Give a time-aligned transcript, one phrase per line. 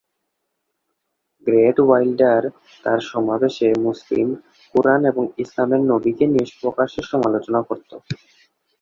[1.47, 2.41] Great Wilders
[2.83, 4.27] তার সমাবেশে মুসলিম,
[4.73, 7.95] কুরআন এবং ইসলামের নবীকে নিয়ে প্রকাশ্যে সমালোচনা করতো।